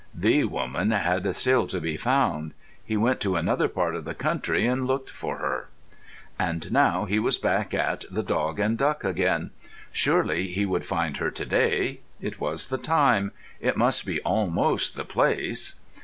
[0.15, 2.53] The woman had still to be found.
[2.83, 5.67] He went to another part of the country and looked for her.
[6.39, 9.51] And now he was back at "The Dog and Duck" again.
[9.91, 11.99] Surely he would find her to day.
[12.19, 15.75] It was the time; it must be almost the place.